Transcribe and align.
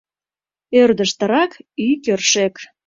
Ӧрдыжтырак— 0.81 1.51
ӱй 1.85 1.93
кӧршӧк. 2.03 2.55